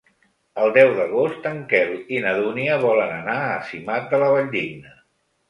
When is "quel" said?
1.73-1.91